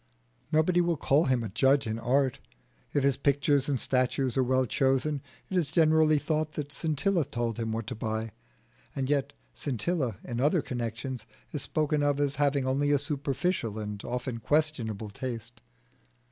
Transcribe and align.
Nobody 0.51 0.81
will 0.81 0.97
call 0.97 1.25
him 1.25 1.43
a 1.43 1.49
judge 1.49 1.85
in 1.85 1.99
art. 1.99 2.39
If 2.91 3.03
his 3.03 3.17
pictures 3.17 3.69
and 3.69 3.79
statues 3.79 4.35
are 4.35 4.41
well 4.43 4.65
chosen 4.65 5.21
it 5.47 5.55
is 5.55 5.69
generally 5.69 6.17
thought 6.17 6.53
that 6.53 6.71
Scintilla 6.73 7.23
told 7.23 7.59
him 7.59 7.71
what 7.71 7.85
to 7.85 7.93
buy; 7.93 8.31
and 8.95 9.11
yet 9.11 9.31
Scintilla 9.53 10.17
in 10.23 10.41
other 10.41 10.63
connections 10.63 11.27
is 11.51 11.61
spoken 11.61 12.01
of 12.01 12.19
as 12.19 12.37
having 12.37 12.65
only 12.65 12.91
a 12.91 12.97
superficial 12.97 13.77
and 13.77 14.03
often 14.03 14.39
questionable 14.39 15.11
taste. 15.11 15.61